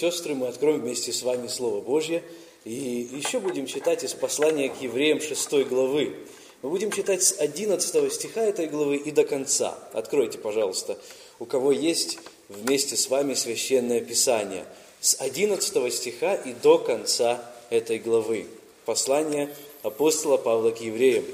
[0.00, 2.22] сестры, мы откроем вместе с вами Слово Божье.
[2.64, 6.16] И еще будем читать из послания к евреям 6 главы.
[6.62, 9.78] Мы будем читать с 11 стиха этой главы и до конца.
[9.92, 10.96] Откройте, пожалуйста,
[11.38, 12.18] у кого есть
[12.48, 14.64] вместе с вами Священное Писание.
[15.02, 18.46] С 11 стиха и до конца этой главы.
[18.86, 21.24] Послание апостола Павла к евреям.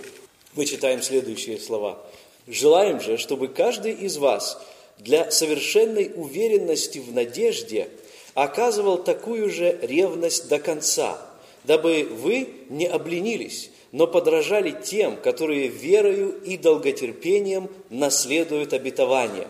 [0.54, 2.04] Мы читаем следующие слова.
[2.48, 4.60] «Желаем же, чтобы каждый из вас–
[4.98, 7.88] для совершенной уверенности в надежде
[8.36, 11.18] оказывал такую же ревность до конца,
[11.64, 19.48] дабы вы не обленились, но подражали тем, которые верою и долготерпением наследуют обетование.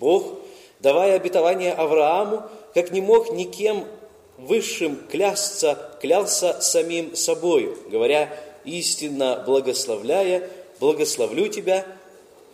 [0.00, 0.38] Бог,
[0.80, 3.84] давая обетование Аврааму, как не мог никем
[4.38, 10.48] высшим клясться, клялся самим собою, говоря, истинно благословляя,
[10.80, 11.84] благословлю тебя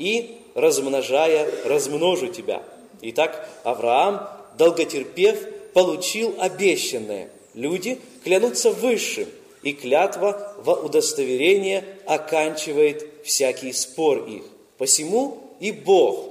[0.01, 2.61] и размножая, размножу тебя.
[3.03, 4.29] Итак, Авраам,
[4.59, 7.31] долготерпев, получил обещанное.
[7.55, 9.27] Люди клянутся высшим,
[9.63, 14.43] и клятва во удостоверение оканчивает всякий спор их.
[14.79, 16.31] Посему и Бог,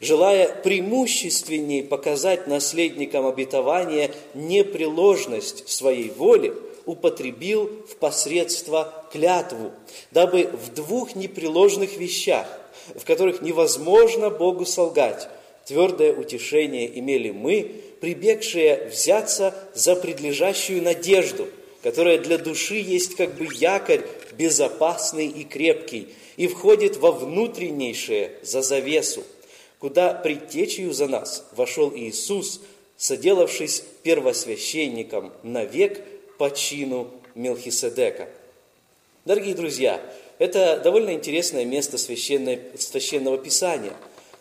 [0.00, 6.52] желая преимущественней показать наследникам обетования непреложность своей воли,
[6.84, 9.70] употребил в посредство клятву,
[10.10, 12.46] дабы в двух непреложных вещах
[12.94, 15.28] в которых невозможно Богу солгать.
[15.64, 17.70] Твердое утешение имели мы,
[18.00, 21.48] прибегшие взяться за предлежащую надежду,
[21.82, 28.62] которая для души есть как бы якорь безопасный и крепкий, и входит во внутреннейшее, за
[28.62, 29.22] завесу,
[29.78, 32.60] куда предтечью за нас вошел Иисус,
[32.96, 36.02] соделавшись первосвященником навек
[36.38, 38.28] по чину Мелхиседека.
[39.24, 40.00] Дорогие друзья,
[40.38, 43.92] это довольно интересное место священного писания.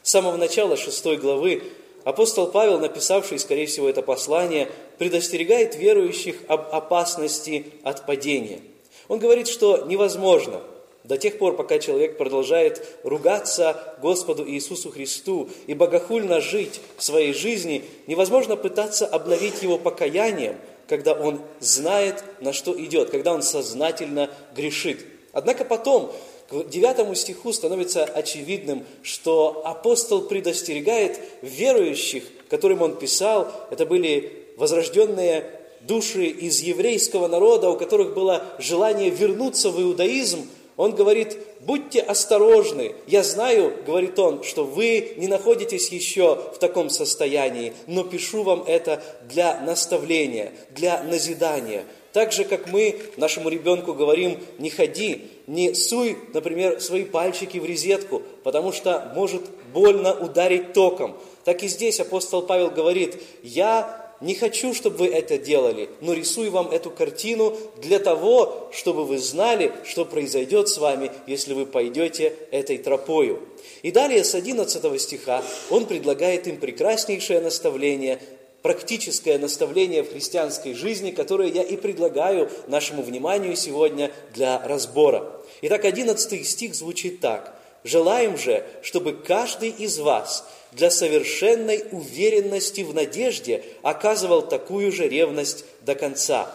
[0.01, 1.61] С самого начала шестой главы
[2.03, 8.59] апостол Павел, написавший, скорее всего, это послание, предостерегает верующих об опасности от падения.
[9.07, 10.61] Он говорит, что невозможно
[11.03, 17.33] до тех пор, пока человек продолжает ругаться Господу Иисусу Христу и богохульно жить в своей
[17.33, 24.29] жизни, невозможно пытаться обновить его покаянием, когда он знает, на что идет, когда он сознательно
[24.55, 25.05] грешит.
[25.31, 26.11] Однако потом,
[26.49, 35.45] к девятому стиху становится очевидным, что апостол предостерегает верующих, которым он писал, это были возрожденные
[35.81, 42.95] души из еврейского народа, у которых было желание вернуться в иудаизм, он говорит, будьте осторожны.
[43.05, 48.63] Я знаю, говорит он, что вы не находитесь еще в таком состоянии, но пишу вам
[48.65, 51.83] это для наставления, для назидания–
[52.13, 57.65] так же, как мы нашему ребенку говорим, не ходи, не суй, например, свои пальчики в
[57.65, 59.41] резетку, потому что может
[59.73, 61.17] больно ударить током.
[61.43, 66.51] Так и здесь апостол Павел говорит, я не хочу, чтобы вы это делали, но рисую
[66.51, 72.35] вам эту картину для того, чтобы вы знали, что произойдет с вами, если вы пойдете
[72.51, 73.39] этой тропою.
[73.81, 78.19] И далее с 11 стиха он предлагает им прекраснейшее наставление
[78.61, 85.31] практическое наставление в христианской жизни, которое я и предлагаю нашему вниманию сегодня для разбора.
[85.61, 87.55] Итак, 11 стих звучит так.
[87.85, 95.63] «Желаем же, чтобы каждый из вас для совершенной уверенности в надежде оказывал такую же ревность
[95.85, 96.53] до конца».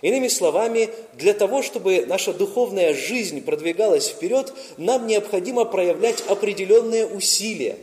[0.00, 7.76] Иными словами, для того, чтобы наша духовная жизнь продвигалась вперед, нам необходимо проявлять определенные усилия.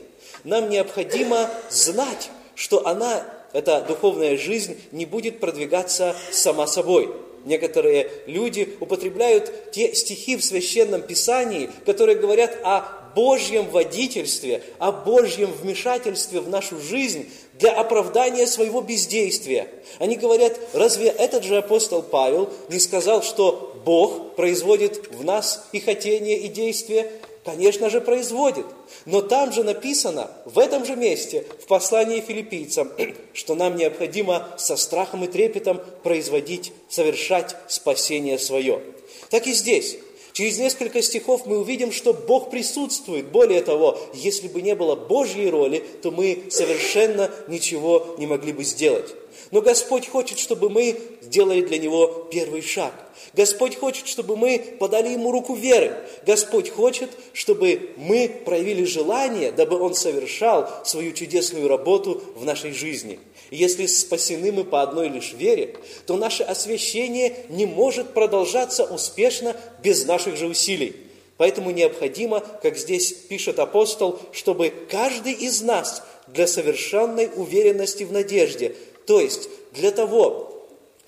[0.44, 7.10] Нам необходимо знать, что она эта духовная жизнь не будет продвигаться сама собой.
[7.46, 12.84] Некоторые люди употребляют те стихи в Священном Писании, которые говорят о
[13.16, 19.68] Божьем водительстве, о Божьем вмешательстве в нашу жизнь для оправдания своего бездействия.
[20.00, 25.80] Они говорят, разве этот же апостол Павел не сказал, что Бог производит в нас и
[25.80, 27.12] хотение, и действие?
[27.44, 28.66] Конечно же, производит.
[29.06, 32.92] Но там же написано, в этом же месте, в послании филиппийцам,
[33.34, 38.82] что нам необходимо со страхом и трепетом производить, совершать спасение свое.
[39.30, 39.98] Так и здесь.
[40.34, 43.28] Через несколько стихов мы увидим, что Бог присутствует.
[43.28, 48.64] Более того, если бы не было Божьей роли, то мы совершенно ничего не могли бы
[48.64, 49.14] сделать.
[49.52, 52.94] Но Господь хочет, чтобы мы сделали для Него первый шаг.
[53.34, 55.94] Господь хочет, чтобы мы подали Ему руку веры.
[56.26, 63.20] Господь хочет, чтобы мы проявили желание, дабы Он совершал свою чудесную работу в нашей жизни.
[63.50, 65.76] И если спасены мы по одной лишь вере,
[66.06, 70.96] то наше освящение не может продолжаться успешно без наших же усилий.
[71.36, 78.76] Поэтому необходимо, как здесь пишет апостол, чтобы каждый из нас для совершенной уверенности в надежде
[79.06, 80.52] То есть для того,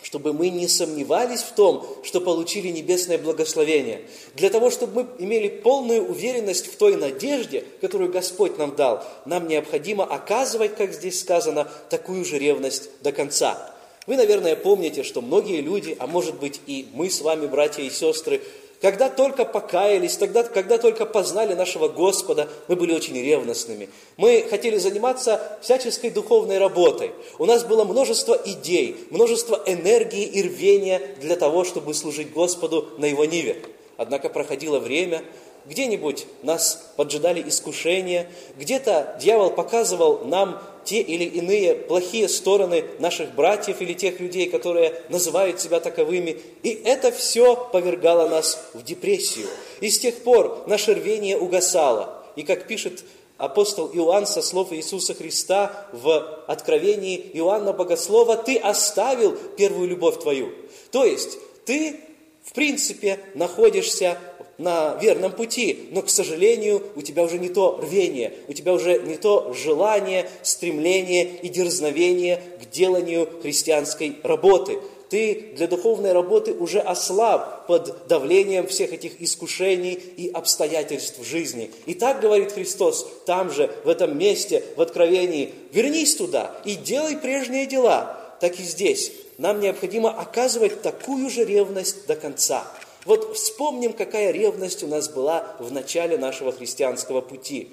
[0.03, 4.01] чтобы мы не сомневались в том, что получили небесное благословение,
[4.35, 9.47] для того, чтобы мы имели полную уверенность в той надежде, которую Господь нам дал, нам
[9.47, 13.73] необходимо оказывать, как здесь сказано, такую же ревность до конца.
[14.05, 17.89] Вы, наверное, помните, что многие люди, а может быть и мы с вами, братья и
[17.89, 18.41] сестры,
[18.83, 23.87] когда только покаялись, тогда, когда только познали нашего Господа, мы были очень ревностными.
[24.17, 27.13] Мы хотели заниматься всяческой духовной работой.
[27.39, 33.05] У нас было множество идей, множество энергии и рвения для того, чтобы служить Господу на
[33.05, 33.55] Его ниве.
[33.95, 35.23] Однако проходило время,
[35.63, 38.27] где-нибудь нас поджидали искушения,
[38.57, 45.01] где-то дьявол показывал нам те или иные плохие стороны наших братьев или тех людей, которые
[45.09, 46.37] называют себя таковыми.
[46.63, 49.47] И это все повергало нас в депрессию.
[49.81, 52.23] И с тех пор наше рвение угасало.
[52.35, 53.03] И как пишет
[53.37, 60.51] апостол Иоанн со слов Иисуса Христа в Откровении Иоанна Богослова, «Ты оставил первую любовь твою».
[60.91, 61.99] То есть ты,
[62.43, 64.17] в принципе, находишься
[64.57, 68.99] на верном пути, но, к сожалению, у тебя уже не то рвение, у тебя уже
[68.99, 74.79] не то желание, стремление и дерзновение к деланию христианской работы.
[75.09, 81.69] Ты для духовной работы уже ослаб под давлением всех этих искушений и обстоятельств жизни.
[81.85, 87.15] И так говорит Христос там же, в этом месте, в Откровении, вернись туда и делай
[87.17, 88.19] прежние дела.
[88.39, 89.11] Так и здесь.
[89.37, 92.65] Нам необходимо оказывать такую же ревность до конца–
[93.05, 97.69] вот вспомним, какая ревность у нас была в начале нашего христианского пути.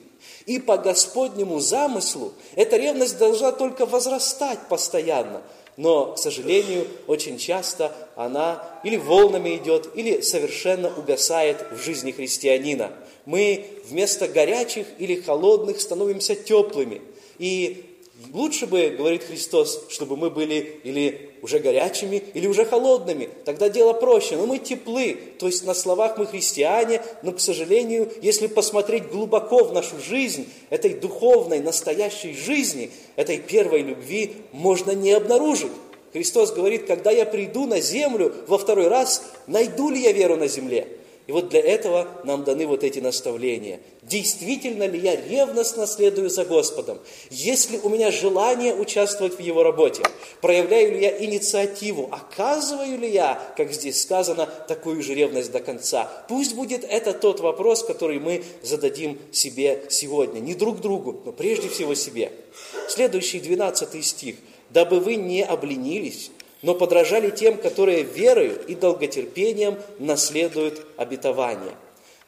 [0.47, 5.43] И по Господнему замыслу эта ревность должна только возрастать постоянно.
[5.77, 12.93] Но, к сожалению, очень часто она или волнами идет, или совершенно угасает в жизни христианина.
[13.25, 17.01] Мы вместо горячих или холодных становимся теплыми.
[17.39, 17.87] И
[18.33, 23.31] Лучше бы, говорит Христос, чтобы мы были или уже горячими, или уже холодными.
[23.45, 24.37] Тогда дело проще.
[24.37, 29.65] Но мы теплы, то есть на словах мы христиане, но, к сожалению, если посмотреть глубоко
[29.65, 35.73] в нашу жизнь, этой духовной, настоящей жизни, этой первой любви можно не обнаружить.
[36.13, 40.49] Христос говорит, когда я приду на землю во второй раз, найду ли я веру на
[40.49, 40.89] земле?
[41.31, 43.79] И вот для этого нам даны вот эти наставления.
[44.03, 46.99] Действительно ли я ревностно следую за Господом?
[47.31, 50.03] Есть ли у меня желание участвовать в Его работе?
[50.41, 52.09] Проявляю ли я инициативу?
[52.11, 56.11] Оказываю ли я, как здесь сказано, такую же ревность до конца?
[56.29, 60.41] Пусть будет это тот вопрос, который мы зададим себе сегодня.
[60.41, 62.33] Не друг другу, но прежде всего себе.
[62.89, 64.35] Следующий 12 стих.
[64.71, 66.31] «Дабы вы не обленились,
[66.63, 71.75] но подражали тем, которые верою и долготерпением наследуют обетование.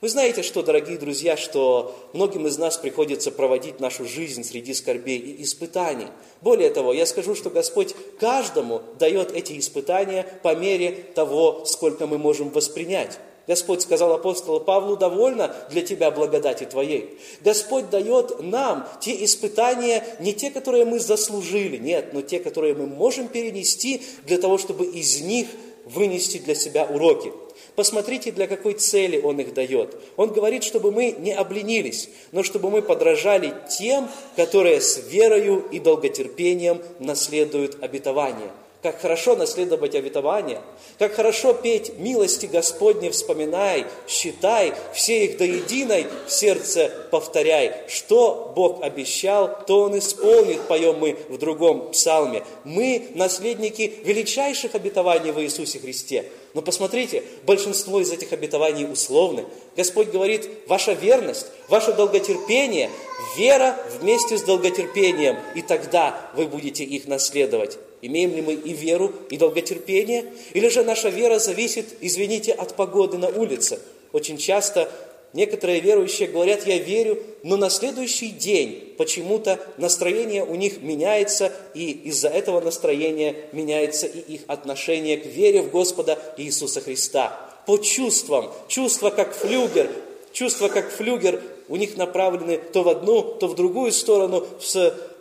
[0.01, 5.19] Вы знаете, что, дорогие друзья, что многим из нас приходится проводить нашу жизнь среди скорбей
[5.19, 6.09] и испытаний.
[6.41, 12.19] Более того, я скажу, что Господь каждому дает эти испытания по мере того, сколько мы
[12.19, 13.21] можем воспринять.
[13.47, 17.19] Господь сказал апостолу Павлу, довольно для тебя благодати твоей.
[17.41, 22.87] Господь дает нам те испытания, не те, которые мы заслужили, нет, но те, которые мы
[22.87, 25.49] можем перенести для того, чтобы из них
[25.85, 27.33] вынести для себя уроки.
[27.75, 29.97] Посмотрите, для какой цели Он их дает.
[30.17, 35.81] Он говорит, чтобы мы не обленились, но чтобы мы подражали тем, которые с верою и
[35.81, 38.53] долготерпением наследуют обетование–
[38.83, 40.61] как хорошо наследовать обетование,
[40.99, 47.85] как хорошо петь «Милости Господни вспоминай, считай, все их до единой в сердце повторяй».
[47.89, 52.45] Что Бог обещал, то Он исполнит, поем мы в другом псалме.
[52.65, 56.25] Мы наследники величайших обетований в Иисусе Христе.
[56.55, 59.45] Но посмотрите, большинство из этих обетований условны.
[59.77, 62.91] Господь говорит, ваша верность, ваше долготерпение,
[63.37, 67.79] вера вместе с долготерпением, и тогда вы будете их наследовать.
[68.03, 70.25] Имеем ли мы и веру, и долготерпение?
[70.55, 73.79] Или же наша вера зависит, извините, от погоды на улице?
[74.13, 74.91] Очень часто
[75.33, 81.93] некоторые верующие говорят, я верю, но на следующий день почему-то настроение у них меняется, и
[81.93, 87.39] из-за этого настроения меняется и их отношение к вере в Господа Иисуса Христа.
[87.67, 89.89] По чувствам, чувства как флюгер,
[90.33, 94.67] чувства как флюгер у них направлены то в одну, то в другую сторону, в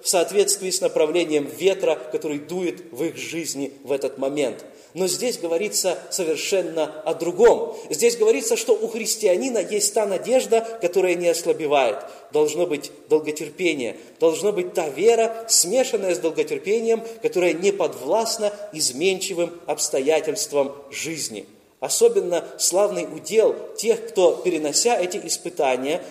[0.02, 4.66] в соответствии с направлением ветра, который дует в их жизни в этот момент.
[4.94, 7.78] Но здесь говорится совершенно о другом.
[7.90, 11.98] Здесь говорится, что у христианина есть та надежда, которая не ослабевает.
[12.34, 20.74] Должно быть долготерпение, должно быть та вера, смешанная с долготерпением, которая не подвластна изменчивым обстоятельствам
[20.90, 21.46] жизни.
[21.80, 26.04] Особенно славный удел тех, кто, перенося эти испытания,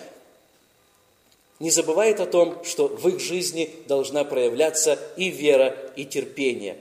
[1.61, 6.75] не забывает о том, что в их жизни должна проявляться и вера, и терпение.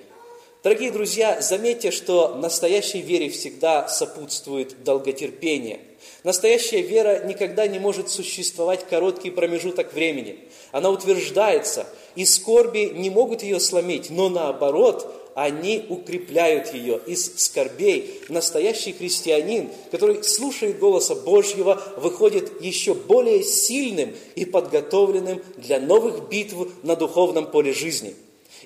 [0.63, 5.81] Дорогие друзья, заметьте, что настоящей вере всегда сопутствует долготерпение.
[6.25, 10.39] Настоящая вера никогда не может существовать короткий промежуток времени.
[10.73, 18.21] Она утверждается, и скорби не могут ее сломить, но наоборот, они укрепляют ее из скорбей.
[18.29, 26.69] Настоящий христианин, который слушает голоса Божьего, выходит еще более сильным и подготовленным для новых битв
[26.83, 28.15] на духовном поле жизни.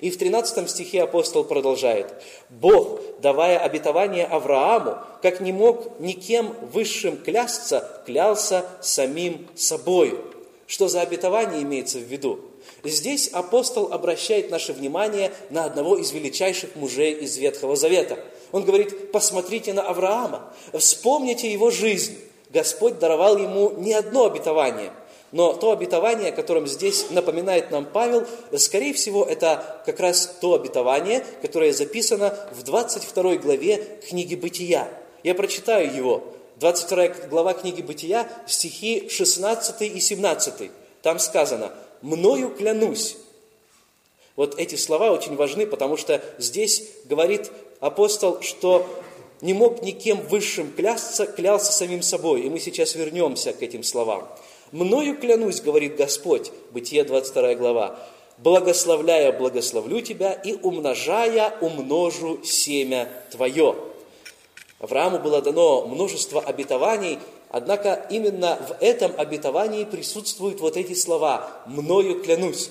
[0.01, 2.13] И в 13 стихе апостол продолжает.
[2.49, 10.19] «Бог, давая обетование Аврааму, как не мог никем высшим клясться, клялся самим собою».
[10.67, 12.41] Что за обетование имеется в виду?
[12.85, 18.19] Здесь апостол обращает наше внимание на одного из величайших мужей из Ветхого Завета.
[18.51, 22.17] Он говорит, посмотрите на Авраама, вспомните его жизнь.
[22.51, 24.91] Господь даровал ему не одно обетование,
[25.31, 28.25] но то обетование, о котором здесь напоминает нам Павел,
[28.55, 34.87] скорее всего, это как раз то обетование, которое записано в 22 главе книги «Бытия».
[35.23, 36.23] Я прочитаю его.
[36.57, 40.71] 22 глава книги «Бытия», стихи 16 и 17.
[41.01, 41.71] Там сказано–
[42.01, 43.17] мною клянусь.
[44.35, 48.85] Вот эти слова очень важны, потому что здесь говорит апостол, что
[49.41, 52.41] не мог никем высшим клясться, клялся самим собой.
[52.41, 54.27] И мы сейчас вернемся к этим словам.
[54.71, 57.99] «Мною клянусь,— говорит Господь, Бытие 22 глава,—
[58.39, 63.75] благословляя, благословлю тебя, и умножая, умножу семя твое».
[64.79, 67.19] Аврааму было дано множество обетований,
[67.55, 72.69] Однако именно в этом обетовании присутствуют вот эти слова «мною клянусь».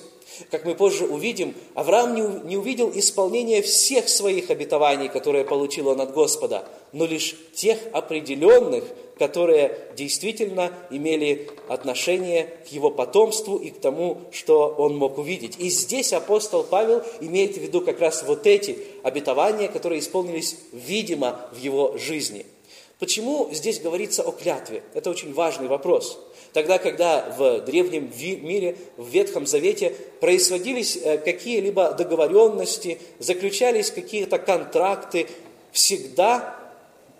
[0.51, 2.13] Как мы позже увидим, Авраам
[2.47, 8.83] не увидел исполнения всех своих обетований, которые получил он от Господа, но лишь тех определенных,
[9.17, 15.55] которые действительно имели отношение к его потомству и к тому, что он мог увидеть.
[15.57, 21.39] И здесь апостол Павел имеет в виду как раз вот эти обетования, которые исполнились видимо
[21.53, 22.45] в его жизни–
[22.99, 24.81] Почему здесь говорится о клятве?
[24.93, 26.17] Это очень важный вопрос.
[26.53, 35.27] Тогда, когда в древнем мире, в Ветхом Завете происходились э, какие-либо договоренности, заключались какие-то контракты,
[35.73, 36.57] всегда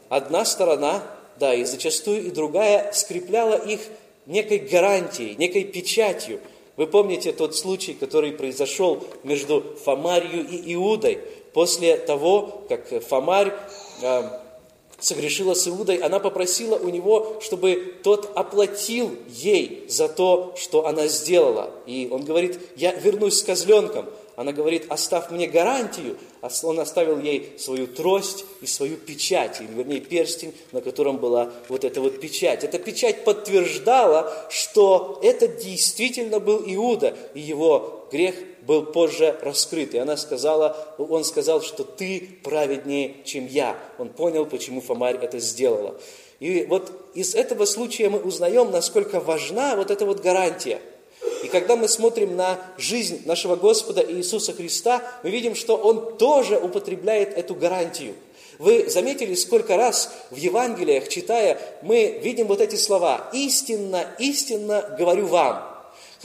[0.07, 1.03] одна сторона,
[1.37, 3.81] да, и зачастую и другая, скрепляла их
[4.25, 6.39] некой гарантией, некой печатью.
[6.77, 11.19] Вы помните тот случай, который произошел между Фомарью и Иудой
[11.53, 13.53] после того, как Фомарь
[14.01, 14.29] э,
[14.99, 21.07] согрешила с Иудой, она попросила у него, чтобы тот оплатил ей за то, что она
[21.07, 21.71] сделала.
[21.85, 24.05] И он говорит, я вернусь с козленком.
[24.35, 26.17] Она говорит, оставь мне гарантию.
[26.41, 31.51] А он оставил ей свою трость и свою печать, или вернее перстень, на котором была
[31.69, 32.63] вот эта вот печать.
[32.63, 38.35] Эта печать подтверждала, что это действительно был Иуда, и его грех
[38.65, 39.93] был позже раскрыт.
[39.93, 43.77] И она сказала, он сказал, что ты праведнее, чем я.
[43.97, 45.95] Он понял, почему Фомарь это сделала.
[46.39, 50.81] И вот из этого случая мы узнаем, насколько важна вот эта вот гарантия.
[51.43, 56.57] И когда мы смотрим на жизнь нашего Господа Иисуса Христа, мы видим, что Он тоже
[56.57, 58.15] употребляет эту гарантию.
[58.57, 65.27] Вы заметили, сколько раз в Евангелиях, читая, мы видим вот эти слова «Истинно, истинно говорю
[65.27, 65.74] вам».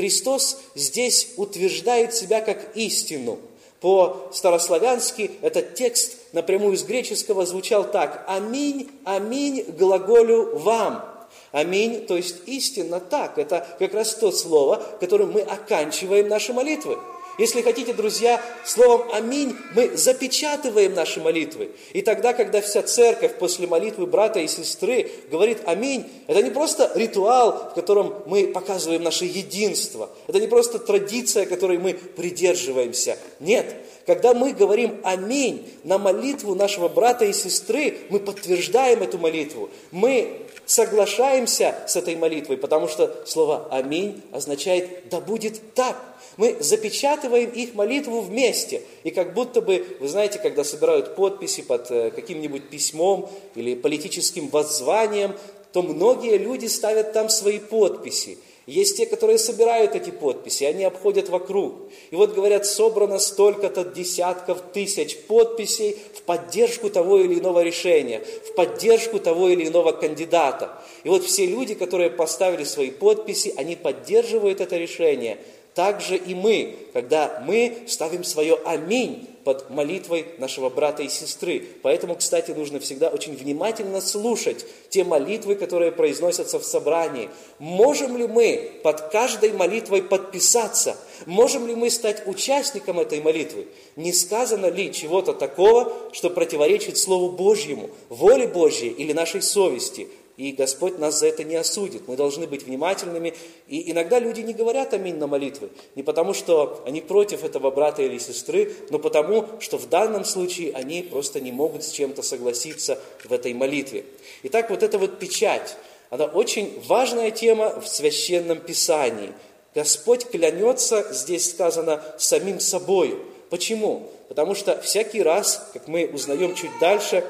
[0.00, 3.38] Христос здесь утверждает себя как истину.
[3.80, 11.04] По-старославянски этот текст напрямую из греческого звучал так «Аминь, аминь, глаголю вам».
[11.52, 13.36] Аминь, то есть истинно так.
[13.36, 16.98] Это как раз то слово, которым мы оканчиваем наши молитвы.
[17.40, 21.70] Если хотите, друзья, словом «Аминь» мы запечатываем наши молитвы.
[21.94, 26.92] И тогда, когда вся церковь после молитвы брата и сестры говорит «Аминь», это не просто
[26.94, 30.10] ритуал, в котором мы показываем наше единство.
[30.26, 33.16] Это не просто традиция, которой мы придерживаемся.
[33.40, 39.70] Нет, когда мы говорим «Аминь» на молитву нашего брата и сестры, мы подтверждаем эту молитву.
[39.92, 45.96] Мы соглашаемся с этой молитвой, потому что слово «Аминь» означает «Да будет так»
[46.40, 48.80] мы запечатываем их молитву вместе.
[49.04, 54.48] И как будто бы, вы знаете, когда собирают подписи под э, каким-нибудь письмом или политическим
[54.48, 55.34] воззванием,
[55.74, 58.38] то многие люди ставят там свои подписи.
[58.66, 61.74] Есть те, которые собирают эти подписи, они обходят вокруг.
[62.10, 68.54] И вот говорят, собрано столько-то десятков тысяч подписей в поддержку того или иного решения, в
[68.54, 70.80] поддержку того или иного кандидата.
[71.04, 75.36] И вот все люди, которые поставили свои подписи, они поддерживают это решение–
[75.74, 81.64] так же и мы, когда мы ставим свое «Аминь» под молитвой нашего брата и сестры.
[81.82, 87.30] Поэтому, кстати, нужно всегда очень внимательно слушать те молитвы, которые произносятся в собрании.
[87.58, 90.96] Можем ли мы под каждой молитвой подписаться?
[91.26, 93.68] Можем ли мы стать участником этой молитвы?
[93.96, 100.08] Не сказано ли чего-то такого, что противоречит Слову Божьему, воле Божьей или нашей совести?
[100.40, 102.08] И Господь нас за это не осудит.
[102.08, 103.34] Мы должны быть внимательными.
[103.68, 105.68] И иногда люди не говорят аминь на молитвы.
[105.96, 110.72] Не потому, что они против этого брата или сестры, но потому, что в данном случае
[110.72, 114.06] они просто не могут с чем-то согласиться в этой молитве.
[114.44, 115.76] Итак, вот эта вот печать,
[116.08, 119.34] она очень важная тема в Священном Писании.
[119.74, 123.18] Господь клянется, здесь сказано, самим собой.
[123.50, 124.10] Почему?
[124.28, 127.26] Потому что всякий раз, как мы узнаем чуть дальше,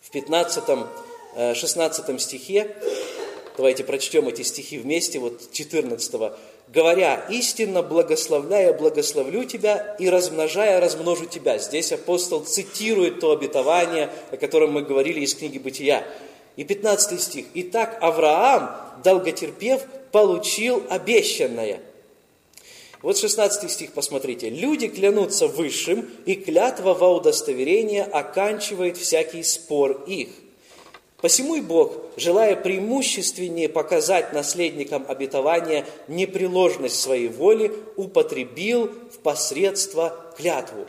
[0.00, 0.64] в 15
[1.54, 2.76] 16 э, стихе,
[3.56, 6.32] давайте прочтем эти стихи вместе, вот 14
[6.72, 11.58] говоря, истинно благословляя, благословлю тебя и размножая, размножу тебя.
[11.58, 16.06] Здесь апостол цитирует то обетование, о котором мы говорили из книги Бытия.
[16.56, 17.46] И 15 стих.
[17.54, 18.70] «Итак, Авраам,
[19.02, 19.82] долготерпев,
[20.12, 21.80] получил обещанное».
[23.02, 24.50] Вот 16 стих, посмотрите.
[24.50, 30.28] «Люди клянутся высшим, и клятва во удостоверение оканчивает всякий спор их».
[31.20, 40.86] Посему и Бог, желая преимущественнее показать наследникам обетования непреложность своей воли, употребил в посредство клятву.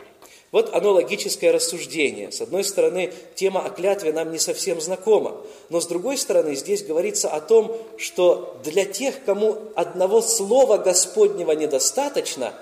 [0.50, 2.30] Вот оно логическое рассуждение.
[2.30, 5.36] С одной стороны, тема о клятве нам не совсем знакома,
[5.70, 11.52] но с другой стороны, здесь говорится о том, что для тех, кому одного слова Господнего
[11.52, 12.54] недостаточно,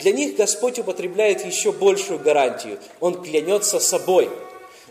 [0.00, 2.78] для них Господь употребляет еще большую гарантию.
[3.00, 4.28] Он клянется собой.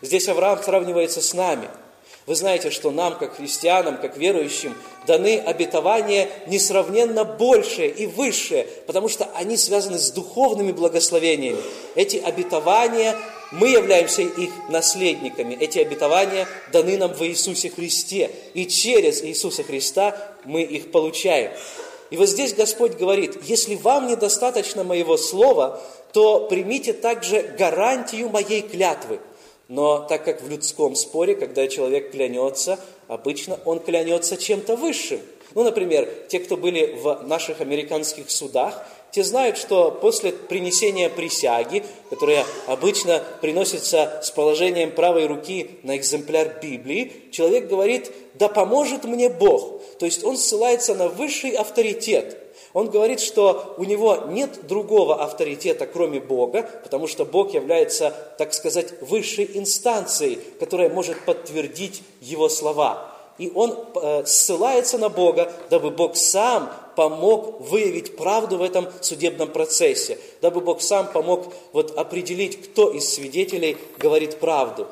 [0.02, 1.70] Здесь Авраам сравнивается с нами–
[2.26, 9.10] вы знаете, что нам, как христианам, как верующим, даны обетования несравненно большие и высшие, потому
[9.10, 11.60] что они связаны с духовными благословениями.
[11.94, 13.16] Эти обетования,
[13.52, 15.54] мы являемся их наследниками.
[15.54, 18.32] Эти обетования даны нам в Иисусе Христе.
[18.56, 21.52] И через Иисуса Христа мы их получаем.
[22.10, 25.80] И вот здесь Господь говорит, если вам недостаточно моего слова,
[26.12, 29.20] то примите также гарантию моей клятвы–
[29.68, 35.20] но так как в людском споре, когда человек клянется, обычно он клянется чем-то высшим.
[35.54, 41.84] Ну, например, те, кто были в наших американских судах, те знают, что после принесения присяги,
[42.10, 49.30] которая обычно приносится с положением правой руки на экземпляр Библии, человек говорит, да поможет мне
[49.30, 49.82] Бог.
[50.00, 52.42] То есть он ссылается на высший авторитет–
[52.76, 58.54] он говорит, что у него нет другого авторитета, кроме Бога, потому что Бог является, так
[58.54, 63.10] сказать, высшей инстанцией, которая может подтвердить его слова.
[63.38, 69.54] И он э, ссылается на Бога, дабы Бог сам помог выявить правду в этом судебном
[69.54, 74.88] процессе, дабы Бог сам помог вот определить, кто из свидетелей говорит правду.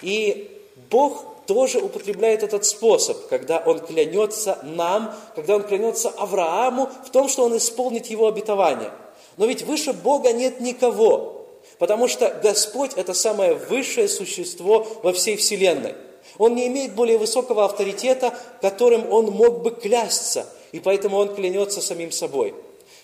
[0.00, 0.50] И
[0.90, 7.28] Бог тоже употребляет этот способ, когда он клянется нам, когда он клянется Аврааму в том,
[7.28, 8.90] что он исполнит его обетование.
[9.36, 11.46] Но ведь выше Бога нет никого,
[11.78, 15.94] потому что Господь– это самое высшее существо во всей Вселенной.
[16.38, 21.80] Он не имеет более высокого авторитета, которым он мог бы клясться, и поэтому он клянется
[21.80, 22.54] самим собой.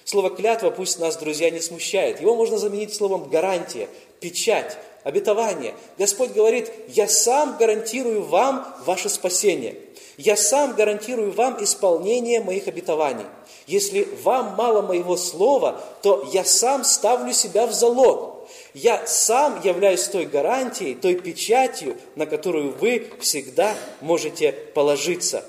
[0.04, 2.20] Слово «клятва» пусть нас, друзья, не смущает.
[2.20, 3.88] Его можно заменить словом «гарантия»,
[4.20, 5.74] «печать», обетование.
[5.98, 9.76] Господь говорит, я сам гарантирую вам ваше спасение.
[10.16, 13.26] Я сам гарантирую вам исполнение моих обетований.
[13.66, 18.48] Если вам мало моего слова, то я сам ставлю себя в залог.
[18.74, 25.44] Я сам являюсь той гарантией, той печатью, на которую вы всегда можете положиться.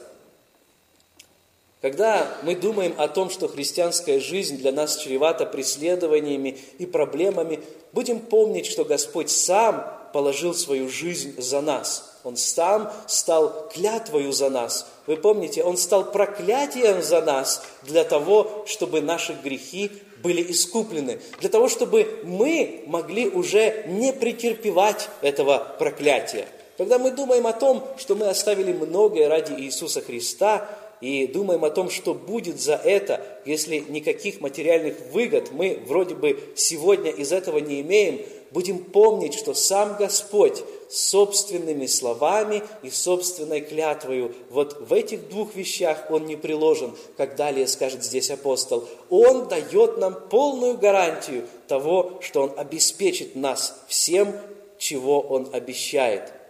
[1.84, 7.60] Когда мы думаем о том, что христианская жизнь для нас чревата преследованиями и проблемами,
[7.92, 12.20] будем помнить, что Господь сам положил свою жизнь за нас.
[12.24, 14.88] Он сам стал клятвою за нас.
[15.08, 19.92] Вы помните, Он стал проклятием за нас для того, чтобы наши грехи
[20.24, 26.48] были искуплены, для того, чтобы мы могли уже не претерпевать этого проклятия.
[26.78, 30.68] Когда мы думаем о том, что мы оставили многое ради Иисуса Христа,
[31.04, 36.40] и думаем о том, что будет за это, если никаких материальных выгод мы вроде бы
[36.56, 44.34] сегодня из этого не имеем, будем помнить, что сам Господь собственными словами и собственной клятвою,
[44.50, 48.88] вот в этих двух вещах Он не приложен, как далее скажет здесь апостол.
[49.10, 54.34] Он дает нам полную гарантию того, что Он обеспечит нас всем,
[54.78, 56.32] чего Он обещает–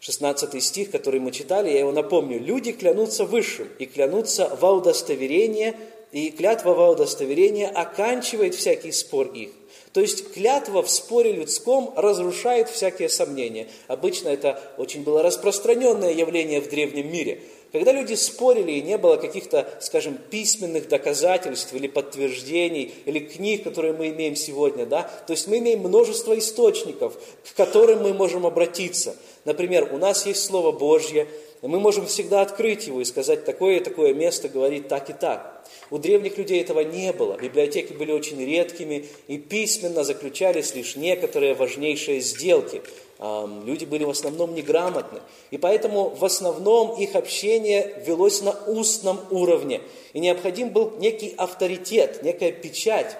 [0.00, 2.40] 16 стих, который мы читали, я его напомню.
[2.40, 5.76] «Люди клянутся высшим и клянутся во удостоверение,
[6.10, 9.50] и клятва во удостоверение оканчивает всякий спор их.
[9.92, 13.68] То есть клятва в споре людском разрушает всякие сомнения.
[13.88, 17.42] Обычно это очень было распространенное явление в древнем мире.
[17.72, 23.92] Когда люди спорили и не было каких-то, скажем, письменных доказательств или подтверждений, или книг, которые
[23.92, 29.16] мы имеем сегодня, да, то есть мы имеем множество источников, к которым мы можем обратиться.
[29.44, 31.28] Например, у нас есть Слово Божье,
[31.62, 35.64] мы можем всегда открыть его и сказать, такое и такое место говорит так и так.
[35.90, 37.36] У древних людей этого не было.
[37.36, 42.82] Библиотеки были очень редкими, и письменно заключались лишь некоторые важнейшие сделки.
[43.20, 45.20] Люди были в основном неграмотны.
[45.50, 49.82] И поэтому в основном их общение велось на устном уровне.
[50.14, 53.18] И необходим был некий авторитет, некая печать,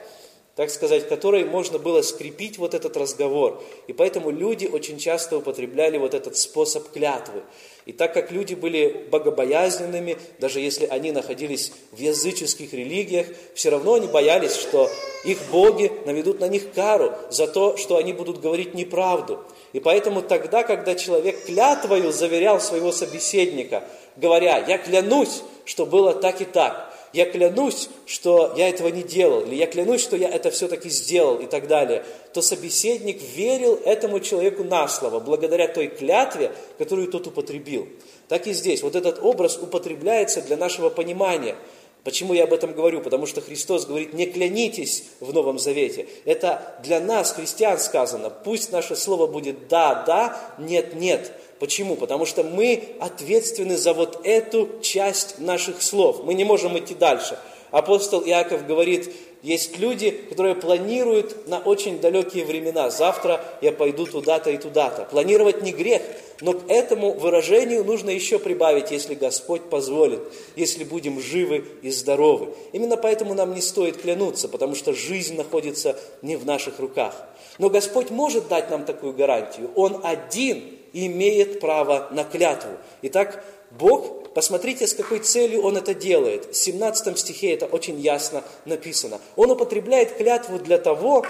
[0.57, 3.63] так сказать, которой можно было скрепить вот этот разговор.
[3.87, 7.43] И поэтому люди очень часто употребляли вот этот способ клятвы.
[7.87, 13.95] И так как люди были богобоязненными, даже если они находились в языческих религиях, все равно
[13.95, 14.91] они боялись, что
[15.25, 19.41] их боги наведут на них кару за то, что они будут говорить неправду.
[19.73, 23.85] И поэтому тогда, когда человек клятвою заверял своего собеседника,
[24.17, 29.43] говоря, я клянусь, что было так и так, я клянусь, что я этого не делал,
[29.43, 34.21] или я клянусь, что я это все-таки сделал и так далее, то собеседник верил этому
[34.21, 37.89] человеку на слово, благодаря той клятве, которую тот употребил.
[38.29, 38.83] Так и здесь.
[38.83, 41.57] Вот этот образ употребляется для нашего понимания.
[42.05, 43.03] Почему я об этом говорю?
[43.03, 46.07] Потому что Христос говорит, не клянитесь в Новом Завете.
[46.25, 48.31] Это для нас, христиан, сказано.
[48.31, 51.33] Пусть наше слово будет да, да, нет, нет.
[51.61, 51.95] Почему?
[51.95, 56.25] Потому что мы ответственны за вот эту часть наших слов.
[56.25, 57.39] Мы не можем идти дальше.
[57.71, 62.91] Апостол Иаков говорит, есть люди, которые планируют на очень далекие времена.
[62.91, 65.05] Завтра я пойду туда-то и туда-то.
[65.05, 66.03] Планировать не грех,
[66.41, 70.21] но к этому выражению нужно еще прибавить, если Господь позволит,
[70.57, 72.55] если будем живы и здоровы.
[72.73, 77.15] Именно поэтому нам не стоит клянуться, потому что жизнь находится не в наших руках.
[77.59, 79.71] Но Господь может дать нам такую гарантию.
[79.75, 82.73] Он один имеет право на клятву.
[83.03, 86.53] Итак, Бог, посмотрите, с какой целью Он это делает.
[86.53, 89.21] В 17 стихе это очень ясно написано.
[89.37, 91.25] Он употребляет клятву для того,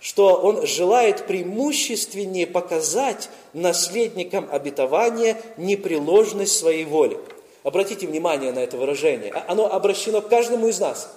[0.00, 7.18] что Он желает преимущественнее показать наследникам обетования непреложность своей воли.
[7.62, 9.32] Обратите внимание на это выражение.
[9.48, 11.10] Оно обращено к каждому из нас.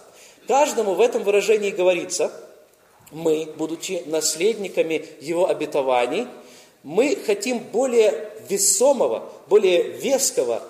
[0.47, 2.31] Каждому в этом выражении говорится,
[3.11, 6.27] мы, будучи наследниками Его обетований,
[6.81, 10.63] мы хотим более весомого, более веского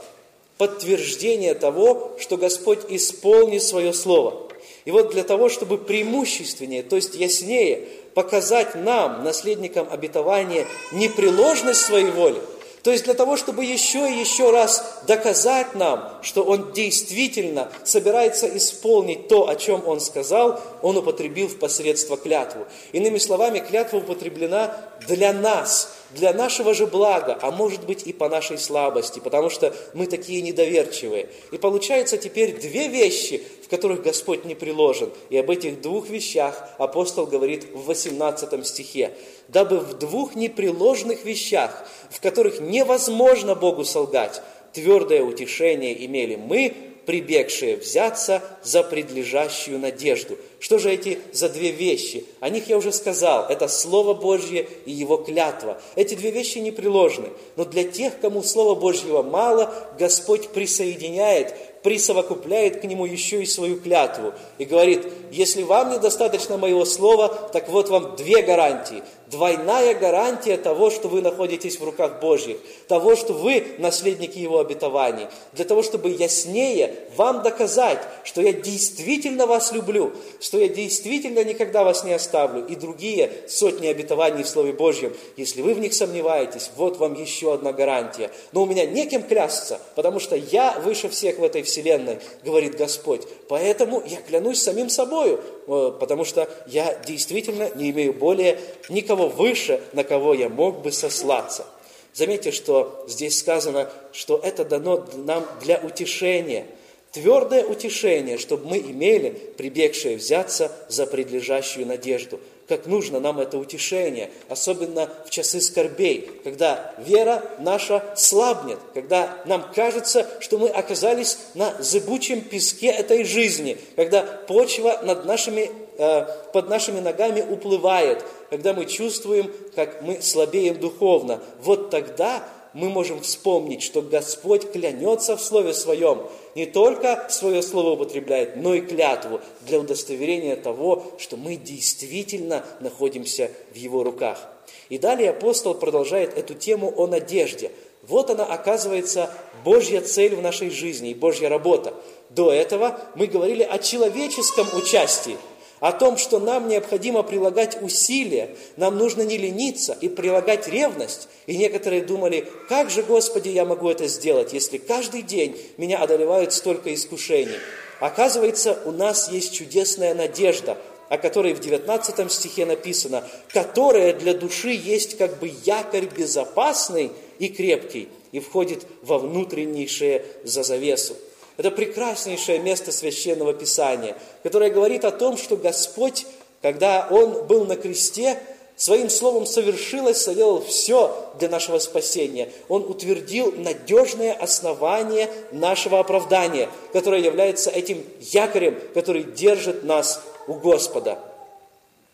[0.60, 4.50] подтверждения того, что Господь исполнит свое Слово.
[4.84, 12.12] И вот для того, чтобы преимущественнее, то есть яснее показать нам, наследникам обетования, непреложность своей
[12.12, 12.42] воли,
[12.84, 18.46] то есть для того, чтобы еще и еще раз доказать нам, что Он действительно собирается
[18.58, 22.66] исполнить то, о чем Он сказал, Он употребил в посредство клятву.
[22.92, 24.76] Иными словами, клятва употреблена
[25.08, 29.76] для нас, для нашего же блага, а может быть и по нашей слабости, потому что
[29.94, 31.30] мы такие недоверчивые.
[31.52, 35.12] И получается теперь две вещи, в которых Господь не приложен.
[35.30, 39.14] И об этих двух вещах апостол говорит в 18 стихе
[39.50, 44.42] дабы в двух непреложных вещах, в которых невозможно Богу солгать,
[44.74, 46.74] твердое утешение имели мы,
[47.10, 50.38] прибегшие взяться за предлежащую надежду.
[50.60, 52.24] Что же эти за две вещи?
[52.40, 53.48] О них я уже сказал.
[53.50, 55.82] Это Слово Божье и Его клятва.
[55.96, 57.30] Эти две вещи непреложны.
[57.56, 63.80] Но для тех, кому Слова Божьего мало, Господь присоединяет присовокупляет к нему еще и свою
[63.80, 69.02] клятву и говорит, если вам недостаточно моего слова, так вот вам две гарантии.
[69.30, 75.28] Двойная гарантия того, что вы находитесь в руках Божьих, того, что вы наследники Его обетований,
[75.54, 81.84] для того, чтобы яснее вам доказать, что я действительно вас люблю, что я действительно никогда
[81.84, 85.14] вас не оставлю, и другие сотни обетований в Слове Божьем.
[85.38, 88.32] Если вы в них сомневаетесь, вот вам еще одна гарантия.
[88.52, 93.28] Но у меня неким клясться, потому что я выше всех в этой вселенной, говорит Господь.
[93.48, 99.82] Поэтому я клянусь самим собою, э, потому что я действительно не имею более никого выше,
[99.94, 101.66] на кого я мог бы сослаться.
[102.14, 106.66] Заметьте, что здесь сказано, что это дано нам для утешения.
[107.12, 114.30] Твердое утешение, чтобы мы имели, прибегшие взяться за предлежащую надежду как нужно нам это утешение,
[114.48, 121.74] особенно в часы скорбей, когда вера наша слабнет, когда нам кажется, что мы оказались на
[121.80, 128.86] зыбучем песке этой жизни, когда почва над нашими, э, под нашими ногами уплывает, когда мы
[128.86, 131.42] чувствуем, как мы слабеем духовно.
[131.62, 136.24] Вот тогда мы можем вспомнить, что Господь клянется в Слове Своем,
[136.56, 143.52] не только свое Слово употребляет, но и клятву для удостоверения того, что мы действительно находимся
[143.72, 144.48] в Его руках.
[144.90, 147.72] И далее апостол продолжает эту тему о надежде.
[148.08, 149.32] Вот она оказывается
[149.64, 151.94] Божья цель в нашей жизни и Божья работа.
[152.30, 155.38] До этого мы говорили о человеческом участии–
[155.80, 161.28] о том, что нам необходимо прилагать усилия, нам нужно не лениться и прилагать ревность.
[161.48, 166.54] И некоторые думали, как же, Господи, я могу это сделать, если каждый день меня одолевают
[166.54, 167.60] столько искушений.
[168.00, 170.78] Оказывается, у нас есть чудесная надежда,
[171.10, 177.50] о которой в 19 стихе написано, которая для души есть как бы якорь безопасный и
[177.50, 181.16] крепкий и входит во внутреннейшее за завесу.
[181.60, 186.26] Это прекраснейшее место священного писания, которое говорит о том, что Господь,
[186.62, 188.40] когда Он был на кресте,
[188.78, 192.48] своим словом совершилось, соделал все для нашего спасения.
[192.70, 201.20] Он утвердил надежное основание нашего оправдания, которое является этим якорем, который держит нас у Господа.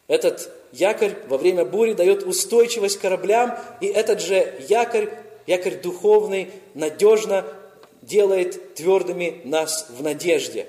[0.07, 5.11] Этот якорь во время бури дает устойчивость кораблям, и этот же якорь,
[5.45, 7.45] якорь духовный, надежно
[8.07, 10.67] делает твердыми нас в надежде.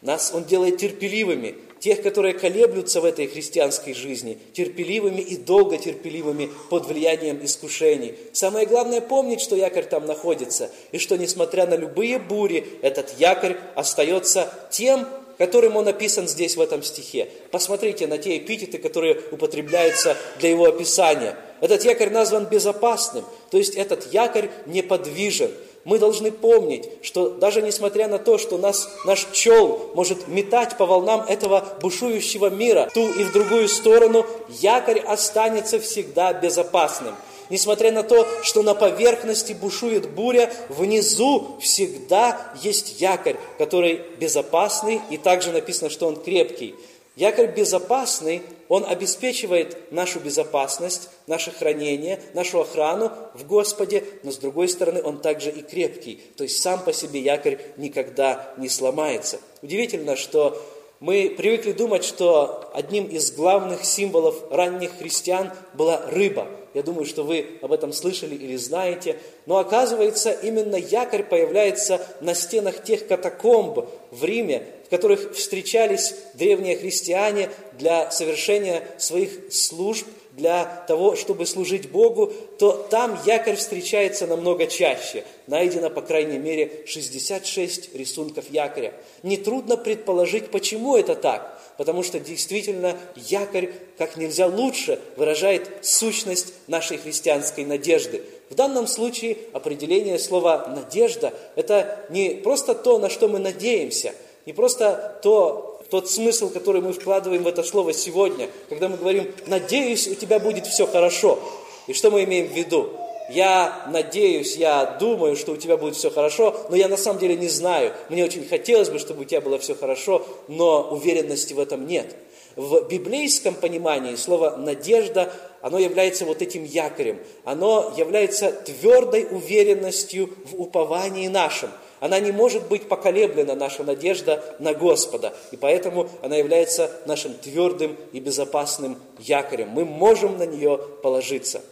[0.00, 6.48] Нас Он делает терпеливыми, тех, которые колеблются в этой христианской жизни, терпеливыми и долго терпеливыми
[6.70, 8.14] под влиянием искушений.
[8.32, 13.56] Самое главное помнить, что якорь там находится, и что, несмотря на любые бури, этот якорь
[13.74, 15.06] остается тем,
[15.38, 17.28] которым он описан здесь в этом стихе.
[17.50, 21.36] Посмотрите на те эпитеты, которые употребляются для его описания.
[21.60, 25.50] Этот якорь назван безопасным, то есть этот якорь неподвижен
[25.84, 30.86] мы должны помнить, что даже несмотря на то, что нас, наш чел может метать по
[30.86, 37.14] волнам этого бушующего мира, ту и в другую сторону, якорь останется всегда безопасным.
[37.50, 45.18] Несмотря на то, что на поверхности бушует буря, внизу всегда есть якорь, который безопасный, и
[45.18, 46.74] также написано, что он крепкий.
[47.16, 48.40] Якорь безопасный,
[48.72, 55.20] он обеспечивает нашу безопасность, наше хранение, нашу охрану в Господе, но с другой стороны он
[55.20, 56.22] также и крепкий.
[56.38, 59.40] То есть сам по себе якорь никогда не сломается.
[59.60, 60.58] Удивительно, что
[61.00, 66.46] мы привыкли думать, что одним из главных символов ранних христиан была рыба.
[66.72, 69.18] Я думаю, что вы об этом слышали или знаете.
[69.44, 73.80] Но оказывается, именно якорь появляется на стенах тех катакомб
[74.10, 82.30] в Риме, которых встречались древние христиане для совершения своих служб, для того, чтобы служить Богу,
[82.58, 85.24] то там якорь встречается намного чаще.
[85.46, 88.92] Найдено, по крайней мере, 66 рисунков якоря.
[89.22, 91.58] Нетрудно предположить, почему это так.
[91.78, 98.22] Потому что действительно якорь как нельзя лучше выражает сущность нашей христианской надежды.
[98.50, 104.12] В данном случае определение слова «надежда»– это не просто то, на что мы надеемся–
[104.46, 109.30] не просто то, тот смысл, который мы вкладываем в это слово сегодня, когда мы говорим
[109.46, 111.38] «надеюсь, у тебя будет все хорошо».
[111.86, 112.90] И что мы имеем в виду?
[113.28, 117.36] Я надеюсь, я думаю, что у тебя будет все хорошо, но я на самом деле
[117.36, 117.92] не знаю.
[118.08, 122.14] Мне очень хотелось бы, чтобы у тебя было все хорошо, но уверенности в этом нет.
[122.56, 127.18] В библейском понимании слово «надежда» оно является вот этим якорем.
[127.44, 131.70] Оно является твердой уверенностью в уповании нашем–
[132.02, 135.32] она не может быть поколеблена, наша надежда на Господа.
[135.52, 139.68] И поэтому она является нашим твердым и безопасным якорем.
[139.68, 141.62] Мы можем на нее положиться.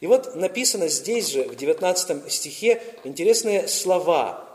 [0.00, 4.48] И вот написано здесь же, в 19 стихе, интересные слова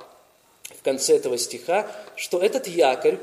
[0.63, 3.19] в конце этого стиха, что этот якорь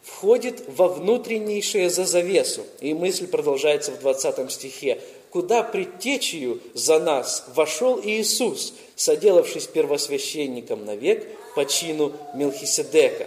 [0.00, 2.62] входит во внутреннейшее за завесу.
[2.80, 5.00] И мысль продолжается в 20 стихе.
[5.30, 13.26] «Куда предтечью за нас вошел Иисус, соделавшись первосвященником навек, по чину Мелхиседека.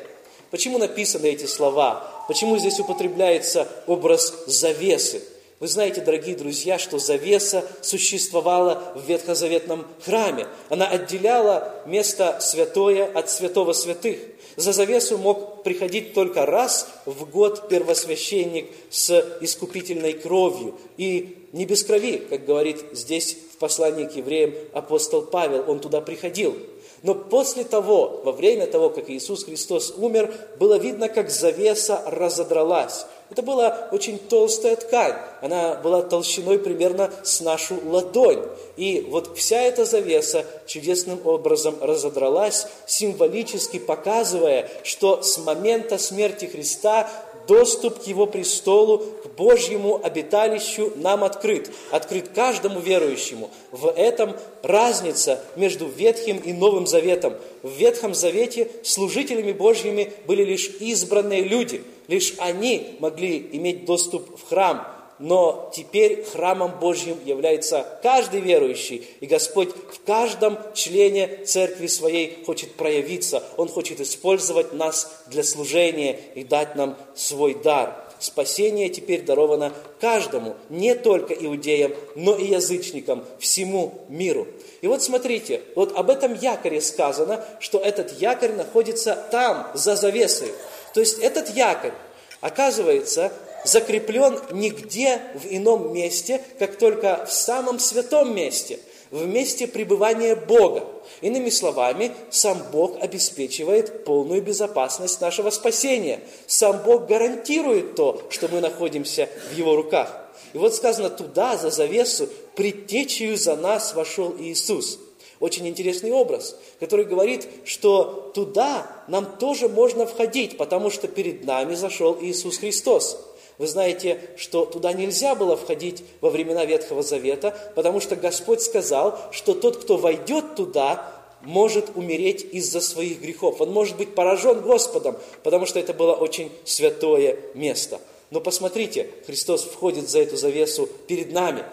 [0.51, 2.07] Почему написаны эти слова?
[2.27, 5.21] Почему здесь употребляется образ завесы?
[5.59, 10.47] Вы знаете, дорогие друзья, что завеса существовала в Ветхозаветном храме.
[10.69, 14.17] Она отделяла место святое от святого святых.
[14.55, 20.75] За завесу мог приходить только раз в год первосвященник с искупительной кровью.
[20.97, 26.01] И не без крови, как говорит здесь в послании к евреям апостол Павел, он туда
[26.01, 26.55] приходил.
[27.03, 33.05] Но после того, во время того, как Иисус Христос умер, было видно, как завеса разодралась.
[33.31, 38.43] Это была очень толстая ткань, она была толщиной примерно с нашу ладонь.
[38.75, 47.09] И вот вся эта завеса чудесным образом разодралась, символически показывая, что с момента смерти Христа
[47.47, 53.49] доступ к Его престолу, к Божьему обиталищу нам открыт, открыт каждому верующему.
[53.71, 57.35] В этом разница между Ветхим и Новым Заветом.
[57.63, 64.47] В Ветхом Завете служителями Божьими были лишь избранные люди, лишь они могли иметь доступ в
[64.47, 64.87] храм,
[65.21, 72.73] но теперь храмом Божьим является каждый верующий, и Господь в каждом члене церкви своей хочет
[72.73, 77.95] проявиться, Он хочет использовать нас для служения и дать нам свой дар.
[78.21, 84.47] Спасение теперь даровано каждому, не только иудеям, но и язычникам, всему миру.
[84.81, 90.51] И вот смотрите, вот об этом якоре сказано, что этот якорь находится там, за завесой.
[90.93, 91.93] То есть этот якорь,
[92.41, 93.31] оказывается,
[93.63, 98.79] закреплен нигде в ином месте, как только в самом святом месте,
[99.11, 100.85] в месте пребывания Бога.
[101.21, 106.21] Иными словами, сам Бог обеспечивает полную безопасность нашего спасения.
[106.47, 110.17] Сам Бог гарантирует то, что мы находимся в Его руках.
[110.53, 114.97] И вот сказано, туда, за завесу, предтечью за нас вошел Иисус.
[115.41, 121.73] Очень интересный образ, который говорит, что туда нам тоже можно входить, потому что перед нами
[121.73, 123.19] зашел Иисус Христос.
[123.57, 129.19] Вы знаете, что туда нельзя было входить во времена Ветхого Завета, потому что Господь сказал,
[129.31, 133.61] что тот, кто войдет туда, может умереть из-за своих грехов.
[133.61, 137.99] Он может быть поражен Господом, потому что это было очень святое место.
[138.29, 141.65] Но посмотрите, Христос входит за эту завесу перед нами.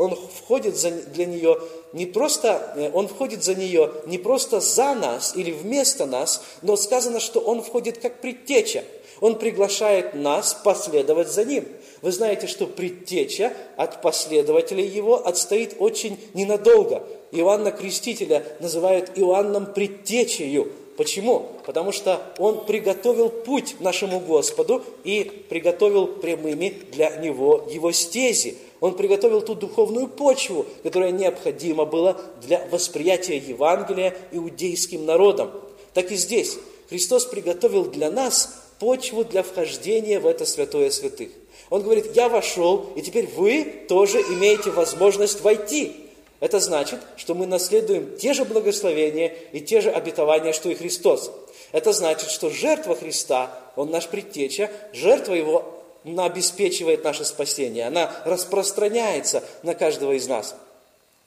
[0.00, 1.58] Он входит за, для нее
[1.92, 6.76] не просто, э, он входит за нее не просто за нас или вместо нас, но
[6.76, 8.82] сказано, что он входит как предтеча.
[9.20, 11.68] Он приглашает нас последовать за Ним.
[12.00, 17.06] Вы знаете, что предтеча от последователей Его отстоит очень ненадолго.
[17.30, 20.72] Иоанна Крестителя называют Иоанном предтечею.
[20.96, 21.46] Почему?
[21.66, 28.56] Потому что он приготовил путь нашему Господу и приготовил прямыми для Него Его стези.
[28.80, 35.50] Он приготовил ту духовную почву, которая необходима была для восприятия Евангелия иудейским народом.
[35.92, 41.30] Так и здесь Христос приготовил для нас почву для вхождения в это святое святых.
[41.68, 45.92] Он говорит, я вошел, и теперь вы тоже имеете возможность войти.
[46.40, 51.30] Это значит, что мы наследуем те же благословения и те же обетования, что и Христос.
[51.70, 59.42] Это значит, что жертва Христа, Он наш предтеча, жертва Его обеспечивает наше спасение, она распространяется
[59.62, 60.54] на каждого из нас.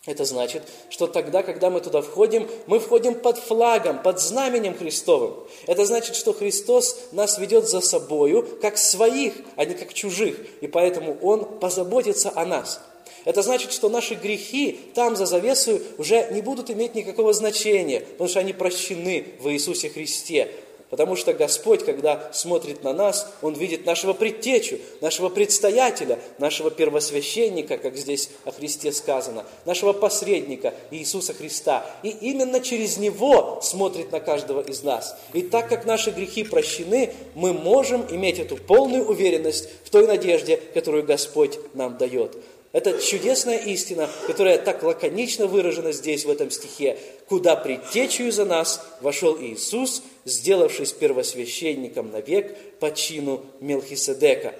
[0.06, 5.36] Это значит, что тогда, когда мы туда входим, мы входим под флагом, под знаменем Христовым.
[5.66, 10.36] Это значит, что Христос нас ведет за собою, как своих, а не как чужих.
[10.60, 12.82] И поэтому Он позаботится о нас.
[13.24, 18.30] Это значит, что наши грехи там за завесу уже не будут иметь никакого значения, потому
[18.30, 20.52] что они прощены в Иисусе Христе.
[20.94, 27.80] Потому что Господь, когда смотрит на нас, Он видит нашего предтечу, нашего предстоятеля, нашего первосвященника,
[27.80, 31.84] как здесь о Христе сказано, нашего посредника Иисуса Христа.
[32.04, 35.18] И именно через Него смотрит на каждого из нас.
[35.34, 40.58] И так как наши грехи прощены, мы можем иметь эту полную уверенность в той надежде,
[40.76, 42.38] которую Господь нам дает.
[42.74, 46.98] Это чудесная истина, которая так лаконично выражена здесь, в этом стихе.
[47.30, 54.56] «Куда предтечью за нас вошел Иисус, сделавшись первосвященником навек по чину Мелхиседека».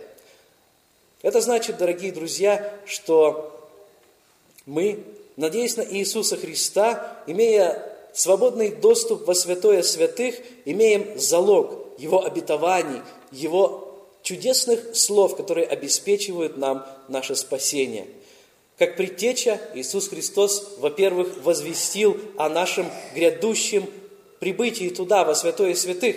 [1.24, 3.68] Это значит, дорогие друзья, что
[4.68, 5.00] мы,
[5.36, 13.83] надеясь на Иисуса Христа, имея свободный доступ во святое святых, имеем залог Его обетований, Его
[14.24, 18.08] чудесных слов, которые обеспечивают нам наше спасение.
[18.78, 23.86] Как предтеча, Иисус Христос, во-первых, возвестил о нашем грядущем
[24.40, 26.16] прибытии туда, во святое святых.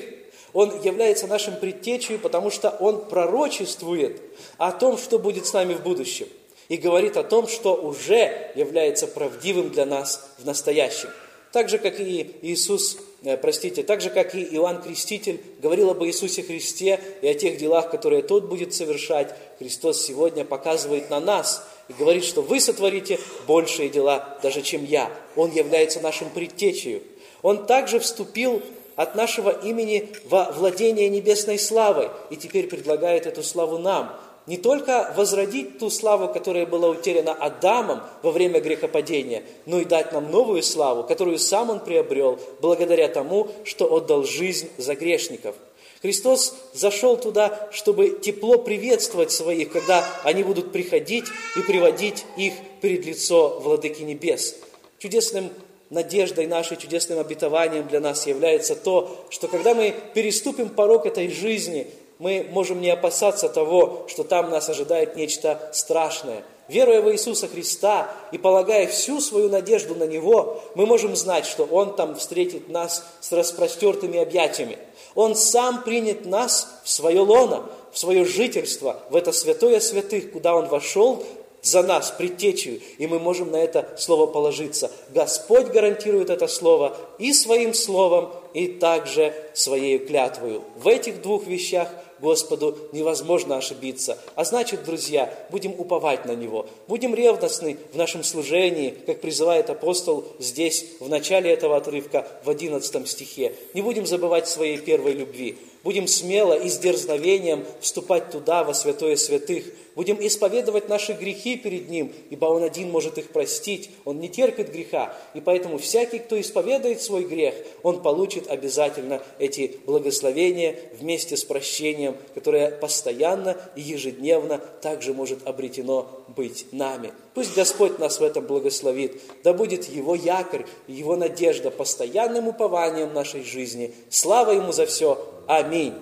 [0.52, 4.22] Он является нашим предтечей, потому что Он пророчествует
[4.56, 6.28] о том, что будет с нами в будущем.
[6.68, 11.10] И говорит о том, что уже является правдивым для нас в настоящем.
[11.52, 12.96] Так же, как и Иисус
[13.36, 17.90] простите, так же, как и Иоанн Креститель говорил об Иисусе Христе и о тех делах,
[17.90, 23.88] которые Тот будет совершать, Христос сегодня показывает на нас и говорит, что вы сотворите большие
[23.88, 25.10] дела, даже чем я.
[25.34, 27.02] Он является нашим предтечею.
[27.42, 28.62] Он также вступил
[28.94, 34.14] от нашего имени во владение небесной славой и теперь предлагает эту славу нам–
[34.46, 40.12] не только возродить ту славу, которая была утеряна Адамом во время грехопадения, но и дать
[40.12, 45.56] нам новую славу, которую сам Он приобрел, благодаря тому, что отдал жизнь за грешников.
[46.02, 51.24] Христос зашел туда, чтобы тепло приветствовать своих, когда они будут приходить
[51.56, 54.56] и приводить их перед лицо Владыки Небес.
[54.98, 55.50] Чудесным
[55.90, 61.86] надеждой нашей, чудесным обетованием для нас является то, что когда мы переступим порог этой жизни,
[62.18, 66.44] мы можем не опасаться того, что там нас ожидает нечто страшное.
[66.68, 71.64] Веруя в Иисуса Христа и полагая всю свою надежду на Него, мы можем знать, что
[71.64, 74.78] Он там встретит нас с распростертыми объятиями.
[75.14, 80.56] Он сам принят нас в свое лоно, в свое жительство, в это святое святых, куда
[80.56, 81.22] Он вошел
[81.62, 84.90] за нас, предтечью, и мы можем на это слово положиться.
[85.10, 90.62] Господь гарантирует это слово и своим словом, и также своей клятвою.
[90.76, 91.88] В этих двух вещах–
[92.20, 94.18] Господу невозможно ошибиться.
[94.34, 100.24] А значит, друзья, будем уповать на Него, будем ревностны в нашем служении, как призывает апостол
[100.38, 103.54] здесь, в начале этого отрывка, в 11 стихе.
[103.74, 105.58] Не будем забывать своей первой любви.
[105.84, 109.64] Будем смело и с дерзновением вступать туда, во святое святых.
[109.96, 113.90] Будем исповедовать наши грехи перед Ним, ибо Он один может их простить.
[114.04, 115.16] Он не терпит греха.
[115.32, 122.14] И поэтому всякий, кто исповедует свой грех, он получит обязательно эти благословения вместе с прощением,
[122.34, 127.12] которое постоянно и ежедневно также может обретено быть нами.
[127.32, 129.22] Пусть Господь нас в этом благословит.
[129.44, 133.94] Да будет Его якорь, Его надежда постоянным упованием нашей жизни.
[134.10, 135.26] Слава Ему за все.
[135.46, 135.94] Аминь.